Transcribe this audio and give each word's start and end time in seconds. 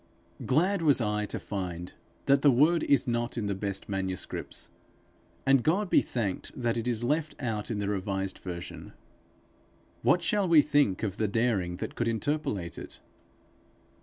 Glad 0.47 0.81
was 0.81 0.99
I 0.99 1.27
to 1.27 1.39
find 1.39 1.93
that 2.25 2.41
the 2.41 2.49
word 2.49 2.81
is 2.81 3.07
not 3.07 3.37
in 3.37 3.45
the 3.45 3.53
best 3.53 3.87
manuscripts; 3.87 4.71
and 5.45 5.61
God 5.61 5.91
be 5.91 6.01
thanked 6.01 6.59
that 6.59 6.75
it 6.75 6.87
is 6.87 7.03
left 7.03 7.35
out 7.39 7.69
in 7.69 7.77
the 7.77 7.87
revised 7.87 8.39
version. 8.39 8.93
What 10.01 10.23
shall 10.23 10.47
we 10.47 10.63
think 10.63 11.03
of 11.03 11.17
the 11.17 11.27
daring 11.27 11.75
that 11.77 11.93
could 11.93 12.07
interpolate 12.07 12.79
it! 12.79 12.99